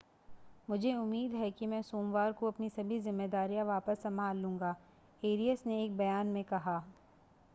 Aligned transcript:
मुझे 0.69 0.93
उम्मीद 0.95 1.31
है 1.31 1.49
कि 1.51 1.67
मैं 1.67 1.81
सोमवार 1.81 2.31
को 2.31 2.47
अपनी 2.47 2.69
सभी 2.69 2.99
ज़िम्मेदारियां 2.99 3.65
वापस 3.65 4.01
संभाल 4.03 4.37
लूंगा 4.37 4.75
एरियस 5.23 5.65
ने 5.65 5.83
एक 5.83 5.97
बयान 5.97 6.27
में 6.27 6.43
कहा 6.43 6.83